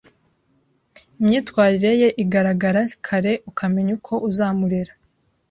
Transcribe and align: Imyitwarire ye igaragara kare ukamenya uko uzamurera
Imyitwarire 1.19 1.91
ye 2.01 2.09
igaragara 2.23 2.81
kare 3.05 3.33
ukamenya 3.49 3.91
uko 3.97 4.13
uzamurera 4.29 4.93